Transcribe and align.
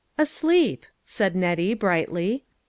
""Asleep," 0.17 0.87
said 1.05 1.35
Nettie, 1.35 1.75
brightly. 1.75 2.43